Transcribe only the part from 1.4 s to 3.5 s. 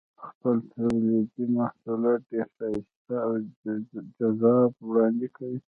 محصولات ډېر ښایسته او